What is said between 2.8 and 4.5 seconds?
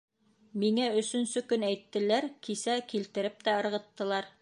килтереп тә ырғыттылар.